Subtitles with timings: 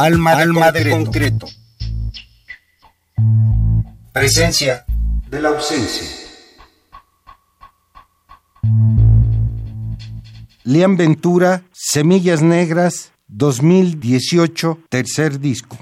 [0.00, 1.48] Alma, Alma de concreto.
[4.12, 4.84] Presencia
[5.28, 6.06] de la ausencia.
[10.62, 15.76] Liam Ventura, Semillas Negras, 2018, tercer disco.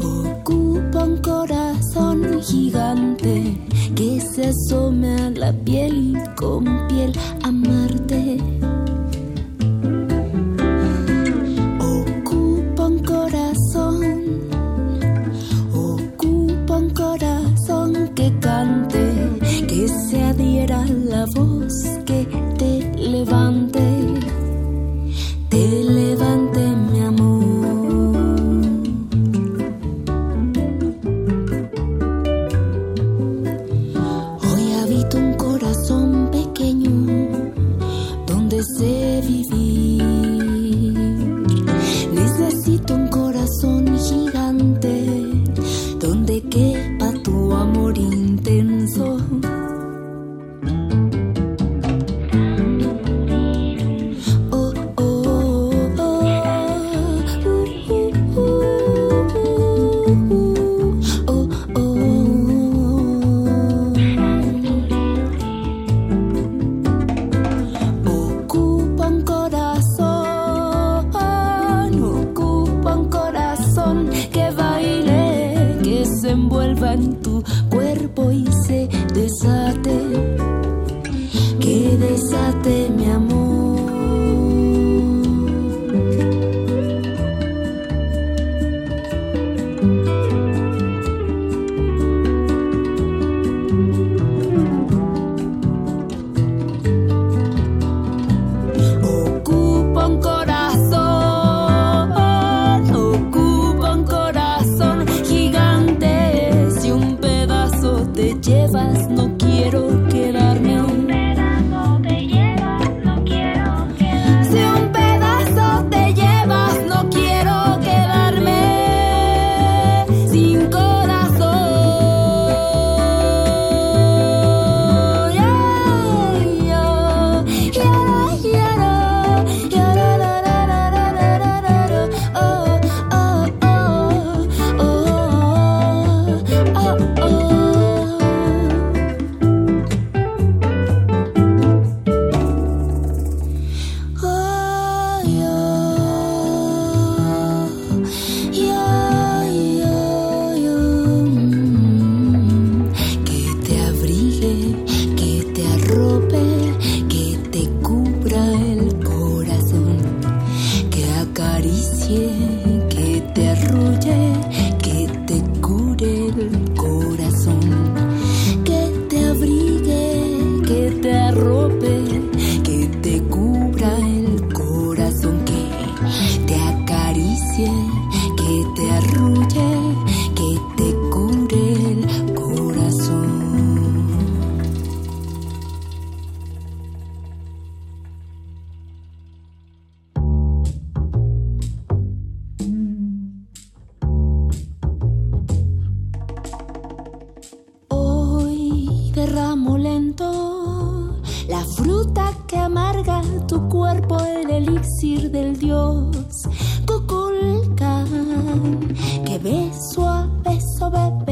[0.00, 3.56] ocupa un corazón gigante
[3.94, 7.12] que se asome a la piel y con piel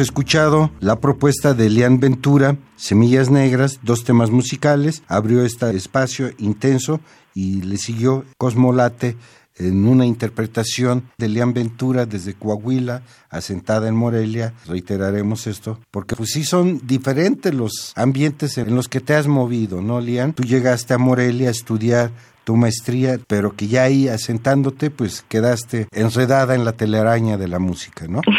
[0.00, 7.00] Escuchado la propuesta de Elian Ventura, Semillas Negras, dos temas musicales, abrió este espacio intenso
[7.34, 9.18] y le siguió Cosmolate
[9.56, 16.30] en una interpretación de Lian Ventura desde Coahuila, asentada en Morelia, reiteraremos esto, porque pues
[16.30, 20.32] sí son diferentes los ambientes en los que te has movido, ¿no, Lian?
[20.32, 22.10] Tú llegaste a Morelia a estudiar
[22.50, 27.60] tu maestría, pero que ya ahí asentándote, pues quedaste enredada en la telaraña de la
[27.60, 28.22] música, ¿no?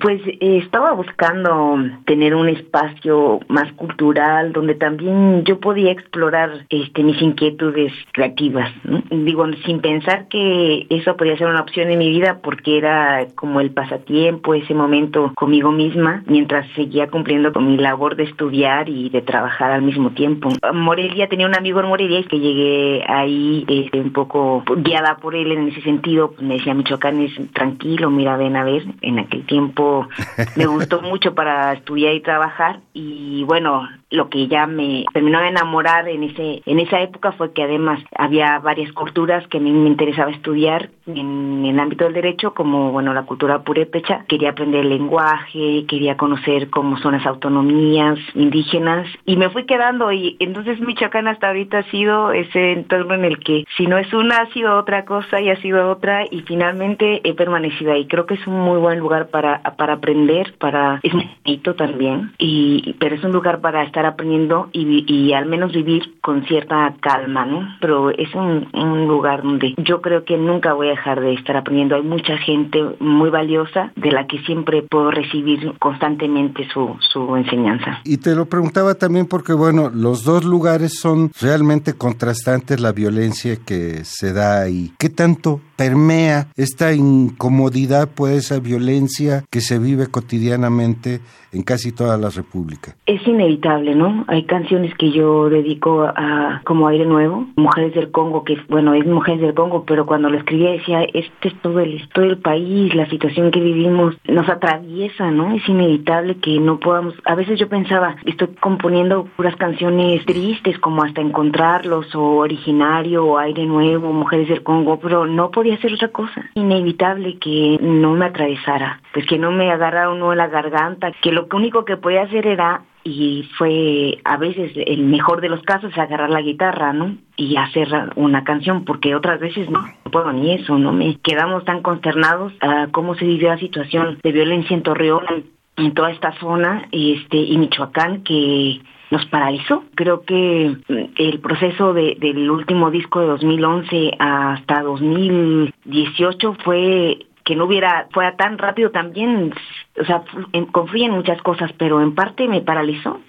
[0.00, 1.76] Pues eh, estaba buscando
[2.06, 8.70] tener un espacio más cultural donde también yo podía explorar este mis inquietudes creativas.
[9.10, 13.60] Digo, sin pensar que eso podía ser una opción en mi vida porque era como
[13.60, 19.10] el pasatiempo, ese momento conmigo misma, mientras seguía cumpliendo con mi labor de estudiar y
[19.10, 20.48] de trabajar al mismo tiempo.
[20.72, 25.34] Morelia tenía un amigo en Morelia y que llegué ahí este, un poco guiada por
[25.34, 26.34] él en ese sentido.
[26.40, 28.84] Me decía, Michoacán es tranquilo, mira, ven a ver.
[29.00, 30.08] En aquel tiempo
[30.56, 35.48] me gustó mucho para estudiar y trabajar y bueno, lo que ya me terminó de
[35.48, 39.72] enamorar en ese en esa época fue que además había varias culturas que a mí
[39.72, 44.24] me interesaba estudiar en, el ámbito del derecho como bueno la cultura purépecha.
[44.28, 50.12] Quería aprender el lenguaje quería conocer cómo son las autonomías indígenas y me fui quedando.
[50.12, 54.12] Y entonces Michoacán hasta ahorita ha sido ese entorno en el que si no es
[54.12, 58.06] una ha sido otra cosa y ha sido otra y finalmente he permanecido ahí.
[58.06, 62.32] Creo que es un muy buen lugar para para aprender para es muy bonito también
[62.38, 66.94] y pero es un lugar para estar aprendiendo y, y, al menos vivir con cierta
[67.00, 67.68] calma, ¿no?
[67.80, 71.56] Pero es un, un, lugar donde yo creo que nunca voy a dejar de estar
[71.56, 71.96] aprendiendo.
[71.96, 78.00] Hay mucha gente muy valiosa de la que siempre puedo recibir constantemente su, su enseñanza.
[78.04, 83.56] Y te lo preguntaba también porque, bueno, los dos lugares son realmente contrastantes la violencia
[83.56, 84.92] que se da ahí.
[84.98, 91.20] ¿Qué tanto permea esta incomodidad por esa violencia que se vive cotidianamente
[91.52, 92.94] en casi toda la República?
[93.06, 94.24] Es inevitable, ¿no?
[94.28, 99.06] Hay canciones que yo dedico a como aire nuevo, Mujeres del Congo, que bueno, es
[99.06, 102.94] Mujeres del Congo, pero cuando lo escribí decía, este es todo el, todo el país,
[102.94, 105.54] la situación que vivimos nos atraviesa, ¿no?
[105.54, 111.02] Es inevitable que no podamos, a veces yo pensaba, estoy componiendo puras canciones tristes, como
[111.02, 116.08] hasta encontrarlos, o originario, o aire nuevo, Mujeres del Congo, pero no podía hacer otra
[116.08, 116.50] cosa.
[116.54, 121.32] Inevitable que no me atravesara, pues que no me agarrara uno en la garganta, que
[121.32, 125.96] lo único que podía hacer era y fue a veces el mejor de los casos
[125.98, 127.16] agarrar la guitarra, ¿no?
[127.36, 130.92] Y hacer una canción, porque otras veces no puedo ni eso, ¿no?
[130.92, 135.44] Me quedamos tan consternados a cómo se vivió la situación de violencia en Torreón,
[135.76, 139.84] en toda esta zona, este, y Michoacán, que nos paralizó.
[139.94, 140.76] Creo que
[141.16, 148.36] el proceso de, del último disco de 2011 hasta 2018 fue que no hubiera, fuera
[148.36, 149.52] tan rápido también,
[150.00, 150.22] o sea,
[150.70, 153.20] confía en muchas cosas, pero en parte me paralizó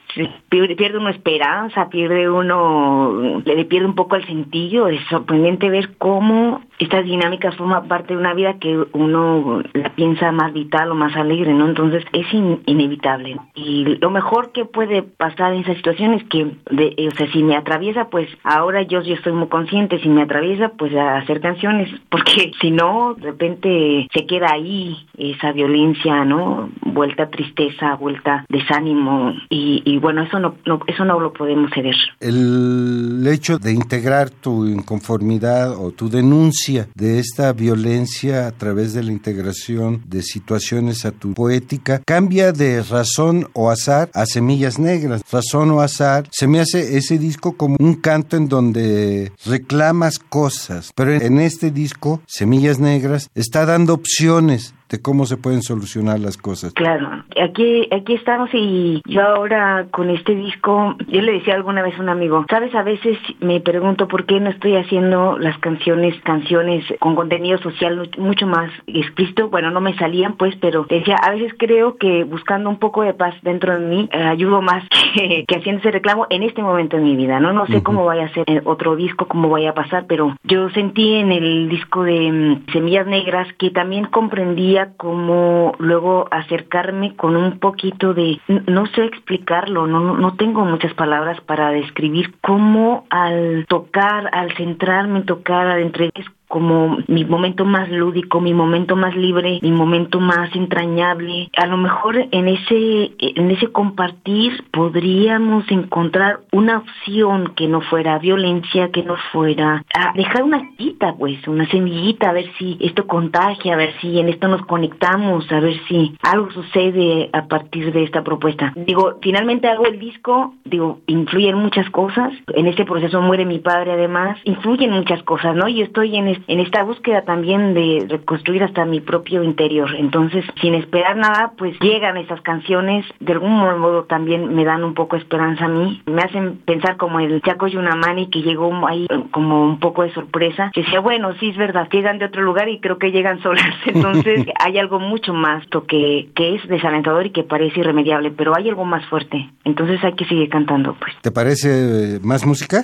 [0.49, 4.88] pierde uno esperanza, pierde uno, le pierde un poco el sentido.
[4.88, 10.32] Es sorprendente ver cómo estas dinámicas forman parte de una vida que uno la piensa
[10.32, 11.67] más vital o más alegre, ¿no?
[11.67, 13.38] Entonces es inevitable.
[13.56, 17.43] Y lo mejor que puede pasar en esa situación es que, de, o sea, si
[17.43, 21.89] me atraviesa, pues ahora yo, yo estoy muy consciente, si me atraviesa, pues hacer canciones,
[22.10, 26.69] porque si no, de repente se queda ahí esa violencia, ¿no?
[26.82, 31.96] Vuelta tristeza, vuelta desánimo y, y bueno, eso no, eso no lo podemos ceder.
[32.20, 39.02] El hecho de integrar tu inconformidad o tu denuncia de esta violencia a través de
[39.02, 45.22] la integración de situaciones a tu poética cambia de razón o azar a semillas negras.
[45.32, 50.92] Razón o azar se me hace ese disco como un canto en donde reclamas cosas,
[50.96, 56.38] pero en este disco, Semillas Negras, está dando opciones de cómo se pueden solucionar las
[56.38, 56.71] cosas.
[56.73, 61.97] Claro, aquí, aquí estamos y yo ahora con este disco, yo le decía alguna vez
[61.97, 66.13] a un amigo, sabes, a veces me pregunto por qué no estoy haciendo las canciones,
[66.21, 71.32] canciones con contenido social mucho más explícito, bueno, no me salían pues, pero decía, a
[71.32, 74.84] veces creo que buscando un poco de paz dentro de mí, eh, ayudo más
[75.15, 77.51] que, haciendo ese reclamo en este momento de mi vida, ¿no?
[77.51, 81.15] No sé cómo vaya a ser otro disco, cómo vaya a pasar, pero yo sentí
[81.15, 87.60] en el disco de mm, Semillas Negras que también comprendía como luego acercarme con un
[87.60, 94.30] poquito de, no sé explicarlo, no, no tengo muchas palabras para describir cómo al tocar,
[94.34, 99.58] al centrarme en tocar adentro, es como mi momento más lúdico, mi momento más libre,
[99.63, 101.50] mi momento más entrañable.
[101.58, 108.20] A lo mejor en ese, en ese compartir podríamos encontrar una opción que no fuera
[108.20, 113.74] violencia, que no fuera dejar una cita, pues, una semillita, a ver si esto contagia,
[113.74, 118.04] a ver si en esto nos conectamos, a ver si algo sucede a partir de
[118.04, 118.74] esta propuesta.
[118.76, 122.32] Digo, finalmente hago el disco, digo, influyen muchas cosas.
[122.54, 125.68] En este proceso muere mi padre además, influyen muchas cosas, ¿no?
[125.68, 129.89] Y estoy en, en esta búsqueda también de reconstruir hasta mi propio interior.
[129.97, 134.93] Entonces, sin esperar nada, pues llegan esas canciones, de algún modo también me dan un
[134.93, 139.63] poco esperanza a mí, me hacen pensar como el Chaco Yunamani que llegó ahí como
[139.63, 142.79] un poco de sorpresa, que decía, bueno, sí es verdad, llegan de otro lugar y
[142.79, 143.73] creo que llegan solas.
[143.86, 148.69] Entonces, hay algo mucho más que, que es desalentador y que parece irremediable, pero hay
[148.69, 149.49] algo más fuerte.
[149.63, 151.13] Entonces hay que seguir cantando, pues.
[151.21, 152.84] ¿Te parece eh, más música?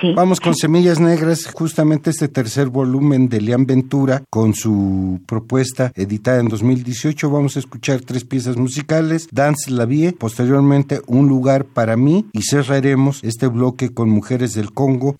[0.00, 0.12] sí.
[0.14, 6.40] Vamos con Semillas Negras, justamente este tercer volumen de Leán Ventura con su propuesta editada
[6.40, 7.30] en 2018.
[7.30, 12.42] Vamos a escuchar tres piezas musicales, Dance la Vie, posteriormente Un lugar para mí y
[12.42, 15.16] cerraremos este bloque con Mujeres del Congo.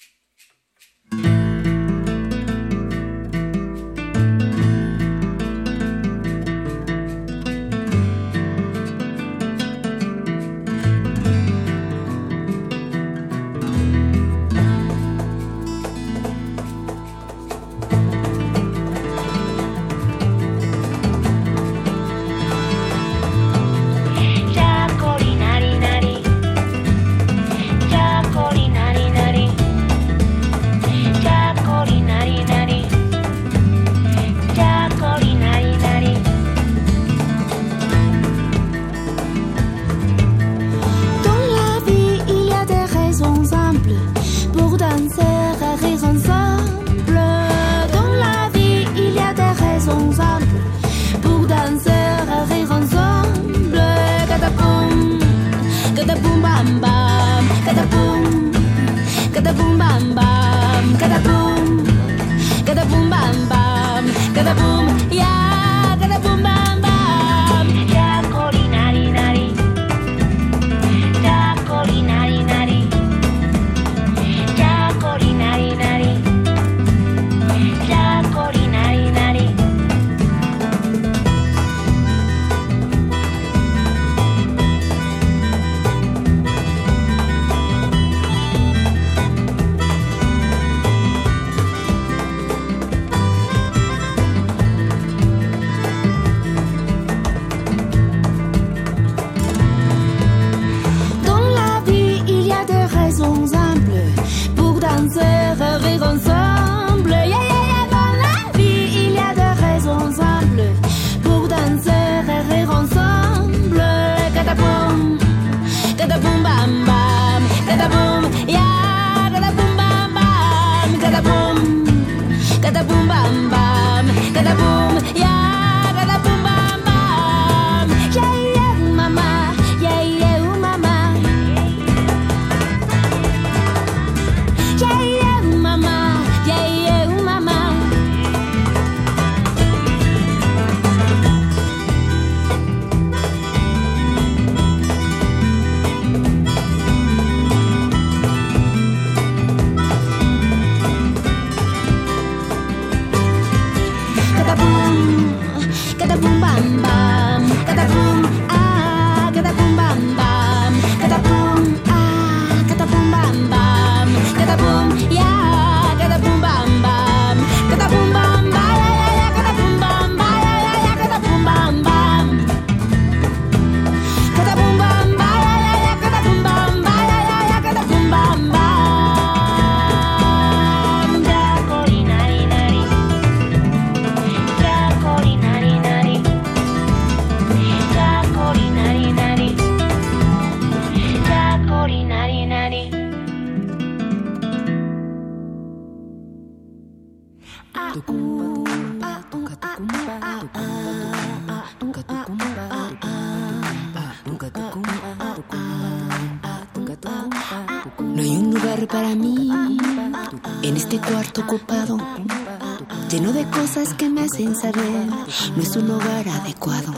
[214.62, 216.92] No es un lugar adecuado.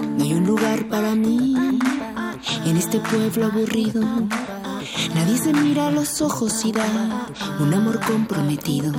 [0.00, 1.54] No hay un lugar para mí
[2.64, 4.00] en este pueblo aburrido.
[5.14, 6.86] Nadie se mira a los ojos y da
[7.60, 8.92] un amor comprometido.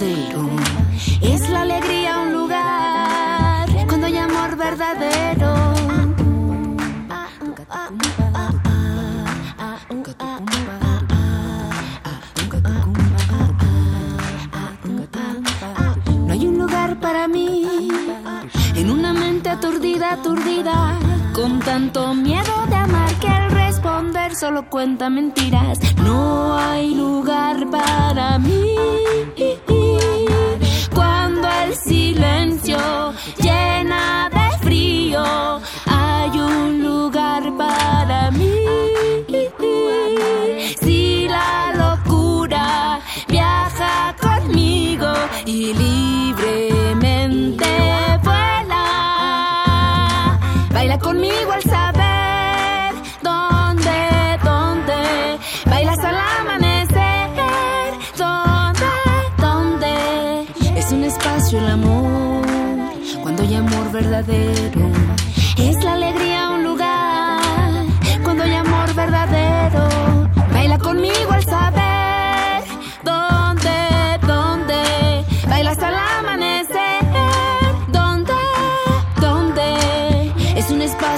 [0.00, 5.54] Es la alegría un lugar cuando hay amor verdadero.
[16.26, 17.88] No hay un lugar para mí
[18.76, 20.96] en una mente aturdida, aturdida,
[21.32, 25.80] con tanto miedo de amar que al responder solo cuenta mentiras.
[26.04, 28.76] No hay lugar para mí
[31.68, 32.78] el silencio
[33.38, 35.60] llena de frío.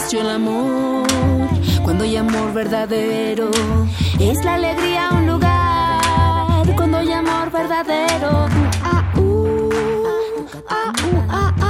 [0.01, 1.07] Espacio el amor,
[1.83, 3.51] cuando hay amor verdadero.
[4.19, 8.49] Es la alegría un lugar, cuando hay amor verdadero.
[11.21, 11.70] Jane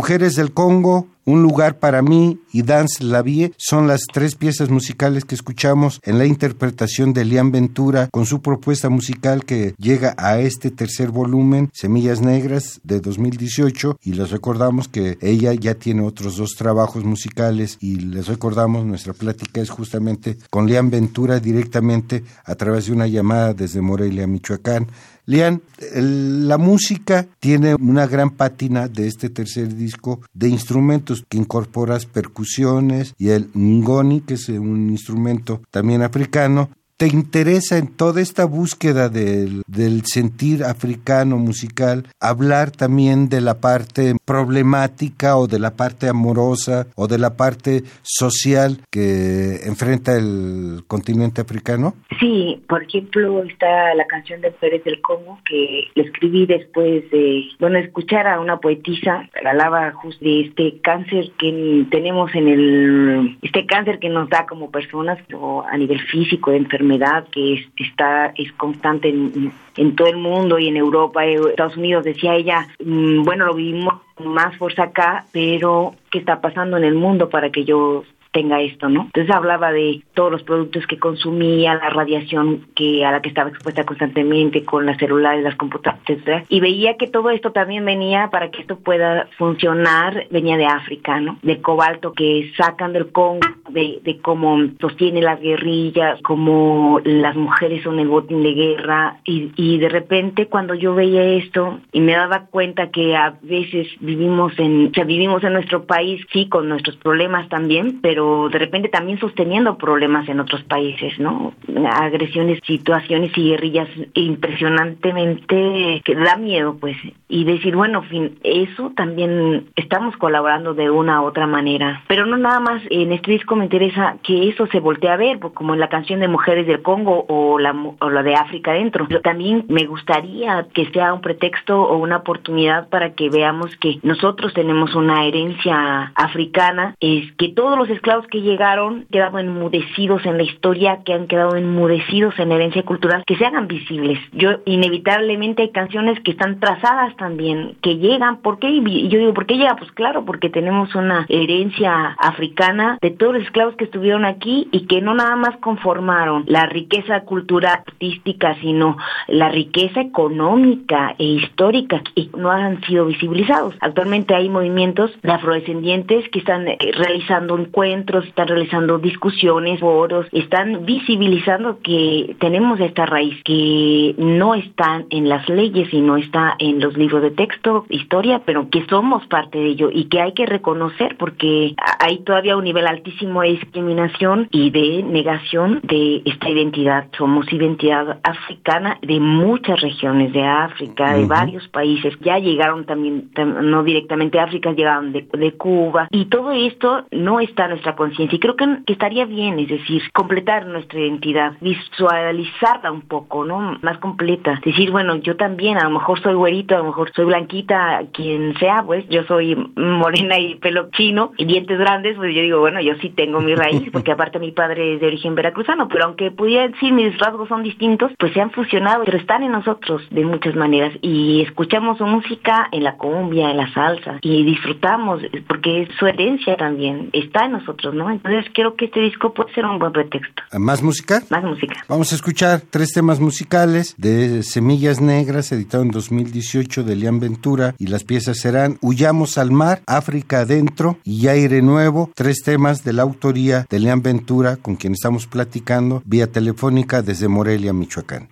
[0.00, 4.70] Mujeres del Congo, Un lugar para mí y Dance la Vie son las tres piezas
[4.70, 10.14] musicales que escuchamos en la interpretación de Lian Ventura con su propuesta musical que llega
[10.16, 13.98] a este tercer volumen, Semillas Negras, de 2018.
[14.02, 19.12] Y les recordamos que ella ya tiene otros dos trabajos musicales y les recordamos nuestra
[19.12, 24.88] plática es justamente con Lian Ventura directamente a través de una llamada desde Morelia, Michoacán.
[25.30, 25.62] Lian,
[25.94, 33.14] la música tiene una gran pátina de este tercer disco de instrumentos que incorporas percusiones
[33.16, 39.08] y el ngoni, que es un instrumento también africano, te interesa en toda esta búsqueda
[39.08, 39.62] del,
[40.04, 47.06] sentir africano musical hablar también de la parte problemática o de la parte amorosa o
[47.06, 51.94] de la parte social que enfrenta el continente africano?
[52.18, 57.78] Sí, por ejemplo, está la canción de Pérez del Congo que escribí después de, bueno,
[57.78, 63.64] escuchar a una poetisa que hablaba justo de este cáncer que tenemos en el, este
[63.64, 66.58] cáncer que nos da como personas o a nivel físico, de
[66.90, 71.34] enfermedad que es, está es constante en, en, todo el mundo y en Europa, y
[71.34, 76.76] Estados Unidos, decía ella, mm, bueno, lo vivimos más fuerza acá, pero ¿qué está pasando
[76.76, 79.02] en el mundo para que yo tenga esto, ¿no?
[79.06, 83.50] Entonces hablaba de todos los productos que consumía, la radiación que a la que estaba
[83.50, 86.44] expuesta constantemente con las celulares, las computadoras, etc.
[86.48, 91.20] Y veía que todo esto también venía para que esto pueda funcionar, venía de África,
[91.20, 91.38] ¿no?
[91.42, 97.82] Del cobalto que sacan del Congo, de, de cómo sostiene las guerrillas, cómo las mujeres
[97.82, 102.12] son el botín de guerra y, y de repente cuando yo veía esto y me
[102.12, 106.68] daba cuenta que a veces vivimos en, o sea, vivimos en nuestro país, sí, con
[106.68, 108.19] nuestros problemas también, pero
[108.50, 111.54] de repente también sosteniendo problemas en otros países, ¿no?
[111.92, 116.96] Agresiones, situaciones y guerrillas impresionantemente que da miedo, pues,
[117.28, 122.36] y decir, bueno, fin, eso también estamos colaborando de una u otra manera, pero no
[122.36, 125.74] nada más en este disco me interesa que eso se voltee a ver, pues, como
[125.74, 129.20] en la canción de Mujeres del Congo o la, o la de África Adentro, pero
[129.20, 134.52] también me gustaría que sea un pretexto o una oportunidad para que veamos que nosotros
[134.54, 140.42] tenemos una herencia africana, es que todos los esclavos que llegaron quedado enmudecidos en la
[140.42, 144.18] historia, que han quedado enmudecidos en herencia cultural, que se hagan visibles.
[144.32, 148.68] Yo inevitablemente hay canciones que están trazadas también, que llegan, ¿por qué?
[148.68, 149.76] Y yo digo, ¿por qué llega?
[149.76, 154.86] Pues claro, porque tenemos una herencia africana de todos los esclavos que estuvieron aquí y
[154.86, 158.96] que no nada más conformaron la riqueza cultural artística, sino
[159.28, 163.74] la riqueza económica e histórica y no han sido visibilizados.
[163.80, 170.84] Actualmente hay movimientos de afrodescendientes que están eh, realizando encuentros están realizando discusiones, foros, están
[170.84, 176.80] visibilizando que tenemos esta raíz que no está en las leyes y no está en
[176.80, 180.46] los libros de texto, historia, pero que somos parte de ello y que hay que
[180.46, 187.06] reconocer porque hay todavía un nivel altísimo de discriminación y de negación de esta identidad.
[187.16, 192.14] Somos identidad africana de muchas regiones de África, de varios países.
[192.20, 193.30] Ya llegaron también,
[193.62, 197.89] no directamente a África, llegaron de, de Cuba y todo esto no está en nuestra
[197.96, 198.36] conciencia.
[198.36, 203.78] Y creo que, estaría bien, es decir, completar nuestra identidad, visualizarla un poco, ¿no?
[203.82, 204.60] Más completa.
[204.64, 208.54] Decir, bueno, yo también, a lo mejor soy güerito, a lo mejor soy blanquita, quien
[208.58, 212.80] sea, pues yo soy morena y pelo chino y dientes grandes, pues yo digo, bueno,
[212.80, 216.30] yo sí tengo mi raíz, porque aparte mi padre es de origen veracruzano, pero aunque
[216.30, 220.24] pudiera decir mis rasgos son distintos, pues se han fusionado, pero están en nosotros de
[220.24, 225.82] muchas maneras y escuchamos su música en la cumbia, en la salsa y disfrutamos porque
[225.82, 228.10] es su herencia también, está en nosotros ¿no?
[228.10, 230.42] Entonces creo que este disco puede ser un buen pretexto.
[230.58, 231.22] ¿Más música?
[231.30, 231.84] Más música.
[231.88, 237.74] Vamos a escuchar tres temas musicales de Semillas Negras, editado en 2018 de Lian Ventura,
[237.78, 242.92] y las piezas serán Huyamos al mar, África adentro y Aire Nuevo, tres temas de
[242.92, 248.28] la autoría de Lian Ventura, con quien estamos platicando vía telefónica desde Morelia, Michoacán.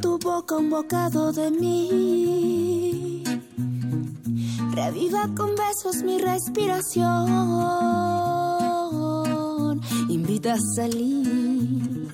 [0.00, 3.22] Boca un bocado de mí.
[4.72, 7.10] Reviva con besos mi respiración.
[10.08, 12.08] Invita a salir,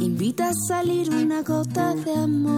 [0.00, 2.57] invita a salir una gota de amor.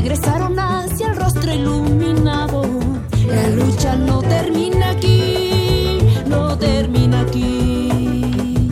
[0.00, 2.62] regresaron hacia el rostro iluminado.
[3.26, 8.70] La lucha no termina aquí, no termina aquí.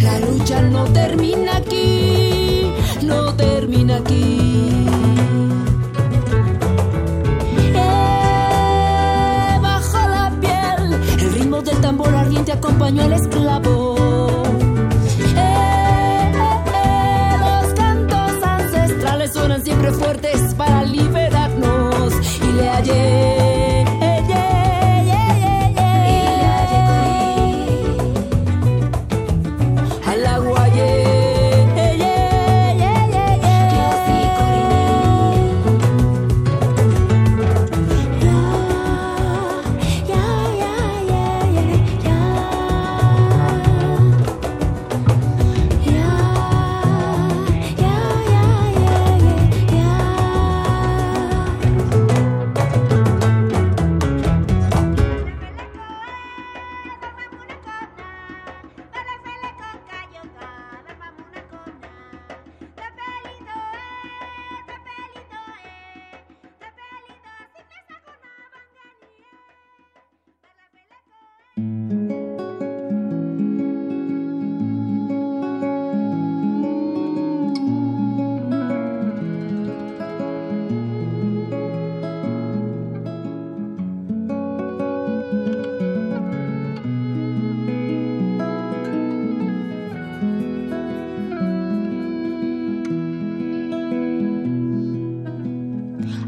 [0.00, 4.86] La lucha no termina aquí, no termina aquí.
[7.74, 14.41] Eh, Bajo la piel, el ritmo del tambor ardiente acompañó al esclavo.
[19.94, 22.12] fuertes para liberarnos.
[22.42, 23.31] Y le hallé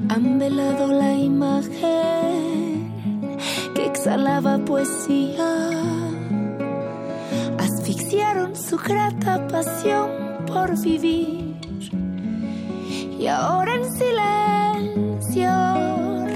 [0.08, 2.90] han velado la imagen
[3.74, 5.70] que exhalaba poesía.
[7.58, 10.10] Asfixiaron su grata pasión
[10.46, 11.56] por vivir
[13.18, 15.50] y ahora en silencio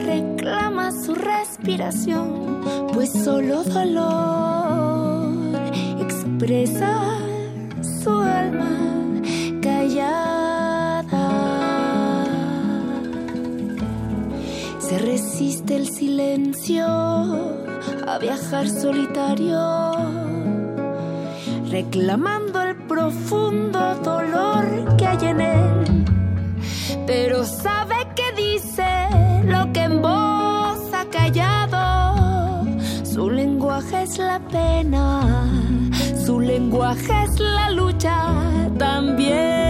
[0.07, 2.63] reclama su respiración,
[2.95, 5.29] pues solo dolor
[6.01, 7.19] expresa
[7.83, 8.98] su alma.
[15.71, 19.61] El silencio a viajar solitario,
[21.71, 26.05] reclamando el profundo dolor que hay en él.
[27.07, 28.87] Pero sabe que dice
[29.45, 32.65] lo que en vos ha callado.
[33.05, 35.51] Su lenguaje es la pena,
[36.25, 38.35] su lenguaje es la lucha
[38.79, 39.68] también.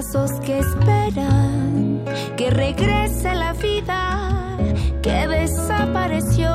[0.00, 2.02] brazos que esperan
[2.38, 4.56] que regrese la vida
[5.02, 6.50] que desapareció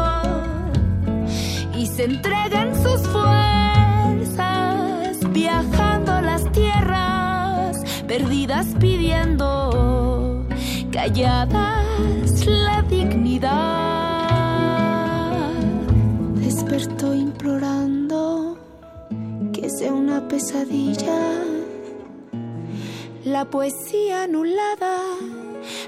[1.76, 4.40] y se entregan sus fuerzas
[5.32, 7.78] viajando las tierras
[8.08, 10.44] perdidas pidiendo
[10.92, 13.52] calladas la dignidad.
[16.34, 18.58] Despertó implorando
[19.54, 21.46] que sea una pesadilla
[23.26, 25.00] la poesía anulada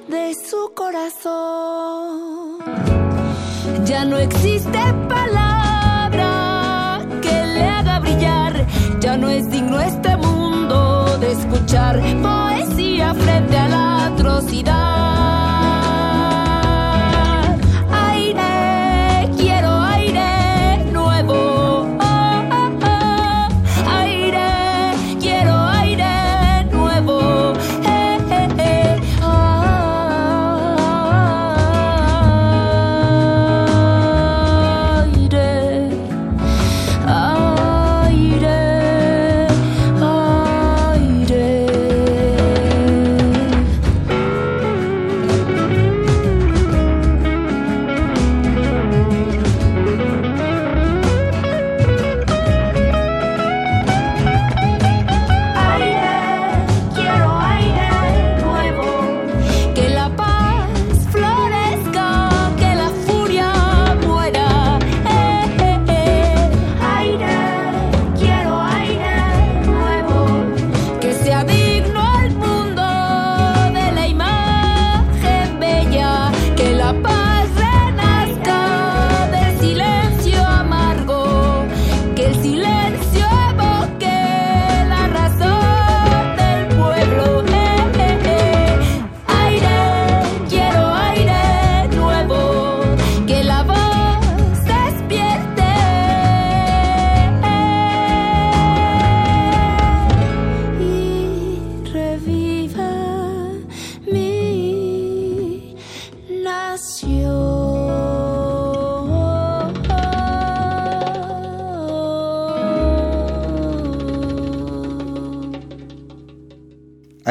[0.08, 2.58] de su corazón.
[3.86, 8.66] Ya no existe palabra que le haga brillar,
[9.00, 15.47] ya no es digno este mundo de escuchar poesía frente a la atrocidad.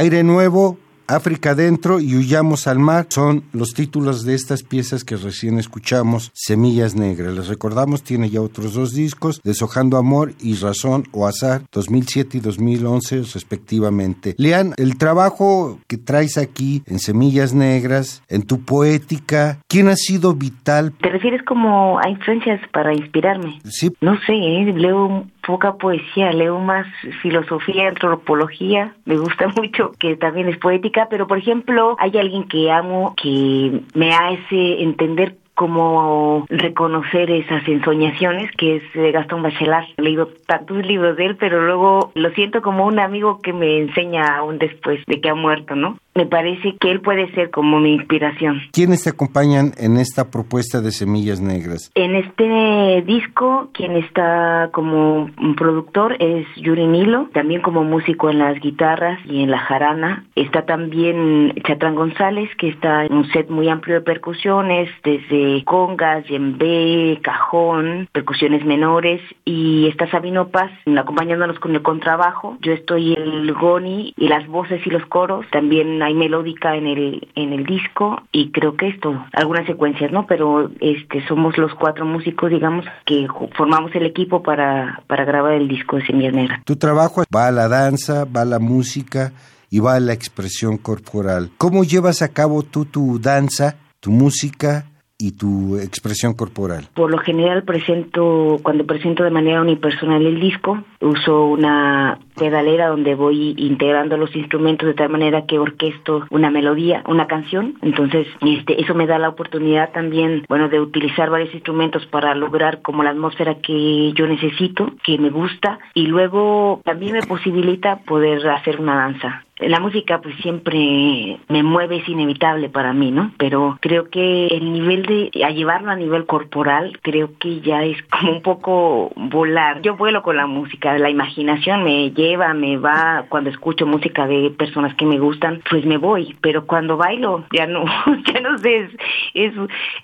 [0.06, 0.78] Aire Nuevo,
[1.08, 6.30] África Dentro y Huyamos al Mar son los títulos de estas piezas que recién escuchamos,
[6.32, 7.34] Semillas Negras.
[7.34, 12.40] Les recordamos, tiene ya otros dos discos, Deshojando Amor y Razón o Azar, 2007 y
[12.40, 14.36] 2011 respectivamente.
[14.38, 20.34] Lean, el trabajo que traes aquí en Semillas Negras, en tu poética, ¿quién ha sido
[20.34, 20.92] vital?
[21.00, 23.58] ¿Te refieres como a influencias para inspirarme?
[23.64, 23.90] Sí.
[24.00, 24.72] No sé, ¿eh?
[24.72, 26.86] leo poca poesía, leo más
[27.22, 32.70] filosofía, antropología, me gusta mucho, que también es poética, pero por ejemplo, hay alguien que
[32.70, 39.86] amo que me hace entender cómo reconocer esas ensoñaciones, que es Gastón Bachelard.
[39.96, 43.78] He leído tantos libros de él, pero luego lo siento como un amigo que me
[43.78, 45.98] enseña aún después de que ha muerto, ¿no?
[46.16, 48.60] Me parece que él puede ser como mi inspiración.
[48.72, 51.90] ¿Quiénes te acompañan en esta propuesta de Semillas Negras?
[51.94, 58.58] En este disco, quien está como productor es Yuri Nilo, también como músico en las
[58.60, 60.24] guitarras y en la jarana.
[60.34, 66.26] Está también Chatrán González, que está en un set muy amplio de percusiones, desde congas,
[66.26, 72.56] yembe, cajón, percusiones menores, y está Sabino Paz acompañándonos con el contrabajo.
[72.60, 75.46] Yo estoy el goni y las voces y los coros.
[75.50, 80.24] También hay melódica en el en el disco y creo que esto algunas secuencias no
[80.26, 83.26] pero este somos los cuatro músicos digamos que
[83.56, 86.62] formamos el equipo para para grabar el disco de Semillas Negras.
[86.64, 89.32] Tu trabajo va a la danza va a la música
[89.68, 91.50] y va a la expresión corporal.
[91.58, 94.86] Cómo llevas a cabo tú tu danza tu música
[95.18, 96.88] y tu expresión corporal?
[96.94, 103.14] Por lo general presento, cuando presento de manera unipersonal el disco, uso una pedalera donde
[103.14, 107.74] voy integrando los instrumentos de tal manera que orquesto una melodía, una canción.
[107.82, 112.82] Entonces, este, eso me da la oportunidad también, bueno, de utilizar varios instrumentos para lograr
[112.82, 118.46] como la atmósfera que yo necesito, que me gusta, y luego también me posibilita poder
[118.48, 123.32] hacer una danza la música pues siempre me mueve, es inevitable para mí, ¿no?
[123.38, 127.96] Pero creo que el nivel de, a llevarlo a nivel corporal, creo que ya es
[128.10, 129.80] como un poco volar.
[129.82, 134.50] Yo vuelo con la música, la imaginación me lleva, me va, cuando escucho música de
[134.50, 137.84] personas que me gustan, pues me voy, pero cuando bailo ya no,
[138.32, 138.90] ya no sé,
[139.34, 139.52] es,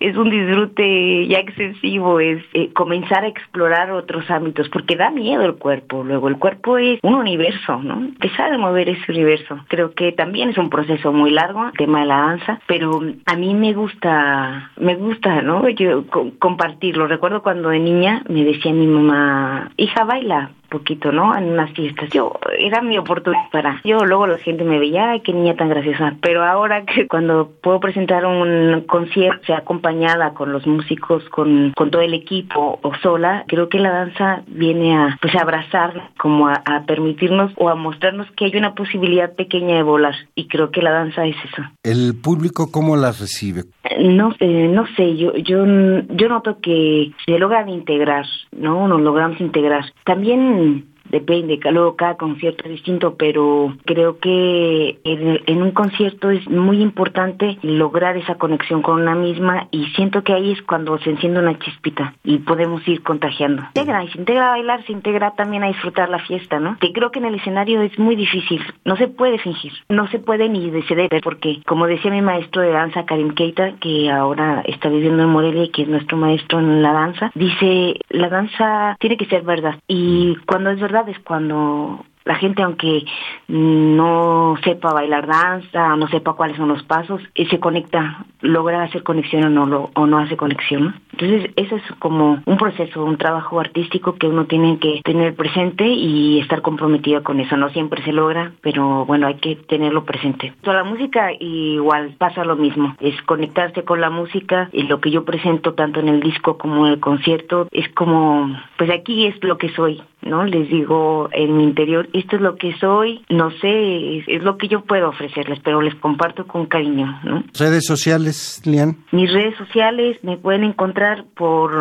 [0.01, 5.45] es, un disfrute ya excesivo, es eh, comenzar a explorar otros ámbitos, porque da miedo
[5.45, 7.95] el cuerpo, luego el cuerpo es un universo, ¿no?
[7.95, 12.01] Empezar a mover ese universo Creo que también es un proceso muy largo, el tema
[12.01, 15.69] de la danza, pero a mí me gusta, me gusta, ¿no?
[15.69, 16.05] Yo
[16.39, 17.07] compartirlo.
[17.07, 21.37] Recuerdo cuando de niña me decía mi mamá, hija, baila, poquito, ¿no?
[21.37, 22.09] En unas fiestas.
[22.11, 23.81] Yo, era mi oportunidad para.
[23.85, 26.17] Yo luego la gente me veía, ay, qué niña tan graciosa.
[26.21, 31.91] Pero ahora que cuando puedo presentar un concierto, sea acompañada con los músicos, con, con
[31.91, 36.49] todo el equipo o sola, creo que la danza viene a, pues, a abrazar, como
[36.49, 40.15] a, permitirnos o a mostrarnos que hay una posibilidad pequeña de volar.
[40.35, 41.63] Y creo que la danza es eso.
[41.83, 43.65] ¿El público cómo la recibe?
[44.01, 48.89] No, eh, no sé, yo, yo, yo noto que se logran integrar, ¿no?
[48.89, 49.85] Nos logramos integrar.
[50.05, 56.49] También own depende, luego cada concierto es distinto, pero creo que en, un concierto es
[56.49, 61.11] muy importante lograr esa conexión con una misma y siento que ahí es cuando se
[61.11, 63.63] enciende una chispita y podemos ir contagiando.
[63.75, 66.79] Se integra, y se integra a bailar, se integra también a disfrutar la fiesta, ¿no?
[66.81, 70.19] Que creo que en el escenario es muy difícil, no se puede fingir, no se
[70.19, 74.89] puede ni ceder, porque como decía mi maestro de danza, Karim Keita, que ahora está
[74.89, 79.19] viviendo en Morelia y que es nuestro maestro en la danza, dice, la danza tiene
[79.19, 83.05] que ser verdad y cuando es verdad es cuando la gente aunque
[83.49, 89.03] no sepa bailar danza, no sepa cuáles son los pasos, y se conecta, logra hacer
[89.03, 91.01] conexión o no, lo, o no hace conexión.
[91.13, 95.87] Entonces, eso es como un proceso, un trabajo artístico que uno tiene que tener presente
[95.87, 97.57] y estar comprometido con eso.
[97.57, 100.53] No siempre se logra, pero bueno, hay que tenerlo presente.
[100.63, 105.11] Toda la música igual pasa lo mismo, es conectarse con la música y lo que
[105.11, 109.43] yo presento tanto en el disco como en el concierto es como, pues aquí es
[109.43, 110.45] lo que soy, ¿no?
[110.45, 114.69] Les digo en mi interior esto es lo que soy, no sé, es, lo que
[114.69, 117.45] yo puedo ofrecerles, pero les comparto con cariño, ¿no?
[117.59, 118.97] ¿Redes sociales, Lian?
[119.13, 121.73] Mis redes sociales me pueden encontrar por,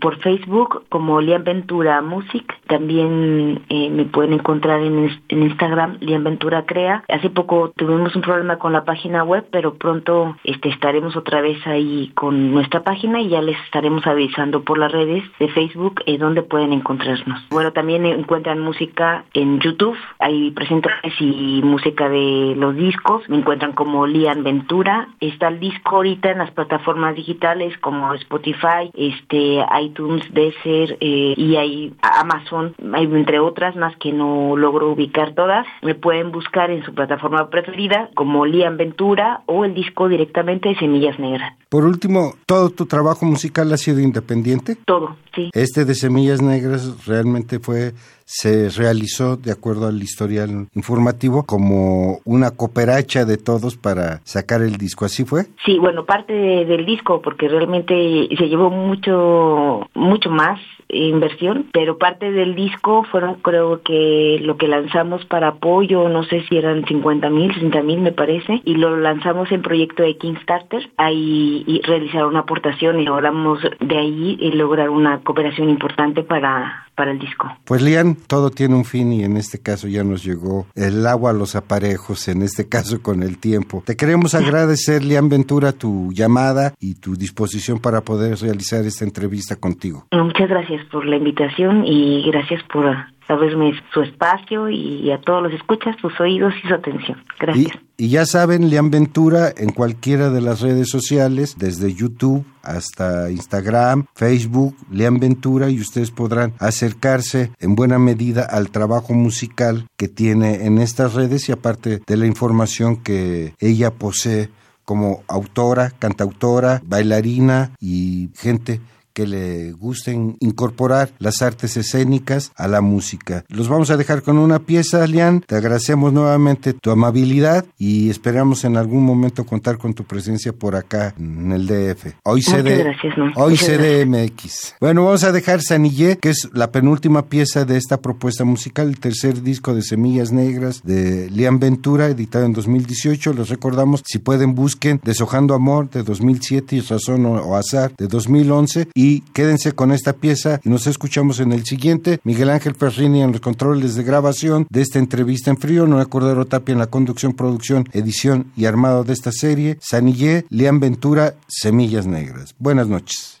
[0.00, 6.24] por Facebook como Lian Ventura Music, también eh, me pueden encontrar en, en Instagram, Lian
[6.24, 7.04] Ventura Crea.
[7.08, 11.58] Hace poco tuvimos un problema con la página web, pero pronto este, estaremos otra vez
[11.66, 16.18] ahí con nuestra página y ya les estaremos avisando por las redes de Facebook eh,
[16.18, 17.46] donde pueden encontrarnos.
[17.50, 19.96] Bueno, también encuentran música en YouTube.
[20.18, 23.22] Hay presentaciones y música de los discos.
[23.28, 25.08] Me encuentran como Lian Ventura.
[25.20, 31.56] Está el disco ahorita en las plataformas digitales como Spotify, este, iTunes, Deezer eh, y
[31.56, 35.66] hay Amazon, hay entre otras más que no logro ubicar todas.
[35.82, 40.76] Me pueden buscar en su plataforma preferida como Lian Ventura o el disco directamente de
[40.76, 41.54] Semillas Negras.
[41.68, 44.76] Por último, ¿todo tu trabajo musical ha sido independiente?
[44.86, 45.50] Todo, sí.
[45.52, 47.92] Este de Semillas Negras realmente fue
[48.30, 54.76] se realizó, de acuerdo al historial informativo, como una cooperacha de todos para sacar el
[54.76, 55.06] disco.
[55.06, 55.46] ¿Así fue?
[55.64, 57.94] Sí, bueno, parte del disco, porque realmente
[58.36, 64.68] se llevó mucho, mucho más inversión, pero parte del disco fueron creo que lo que
[64.68, 68.96] lanzamos para apoyo, no sé si eran 50 mil, 60 mil me parece, y lo
[68.96, 74.90] lanzamos en proyecto de Kickstarter, ahí y realizaron aportación y logramos de ahí eh, lograr
[74.90, 77.48] una cooperación importante para, para el disco.
[77.64, 81.30] Pues Lian, todo tiene un fin y en este caso ya nos llegó el agua
[81.30, 83.82] a los aparejos, en este caso con el tiempo.
[83.84, 89.56] Te queremos agradecer, Lian Ventura, tu llamada y tu disposición para poder realizar esta entrevista
[89.56, 90.06] contigo.
[90.12, 92.86] Muchas gracias por la invitación y gracias por
[93.28, 97.22] abrirme su espacio y a todos los escuchas, sus oídos y su atención.
[97.38, 97.76] Gracias.
[97.96, 104.06] Y, ya saben, Lian Ventura en cualquiera de las redes sociales, desde YouTube hasta Instagram,
[104.14, 110.66] Facebook, Lian Ventura, y ustedes podrán acercarse en buena medida al trabajo musical que tiene
[110.66, 114.48] en estas redes y aparte de la información que ella posee
[114.84, 118.80] como autora, cantautora, bailarina y gente
[119.18, 123.44] que le gusten incorporar las artes escénicas a la música.
[123.48, 125.40] Los vamos a dejar con una pieza, Lian.
[125.40, 130.76] Te agradecemos nuevamente tu amabilidad y esperamos en algún momento contar con tu presencia por
[130.76, 132.14] acá en el DF.
[132.22, 132.94] Hoy CD,
[133.34, 134.76] hoy CDMX.
[134.80, 139.00] Bueno, vamos a dejar Sanillé, que es la penúltima pieza de esta propuesta musical, el
[139.00, 143.32] tercer disco de Semillas Negras de Lian Ventura, editado en 2018.
[143.32, 148.90] Les recordamos, si pueden, busquen Deshojando Amor de 2007 y Razón o Azar de 2011
[148.94, 152.20] y y quédense con esta pieza y nos escuchamos en el siguiente.
[152.24, 156.44] Miguel Ángel Perrini en los controles de grabación de esta entrevista en frío, Noé Cordero
[156.44, 162.06] Tapia en la conducción, producción, edición y armado de esta serie, Sanillé, Lian Ventura, Semillas
[162.06, 162.54] Negras.
[162.58, 163.40] Buenas noches.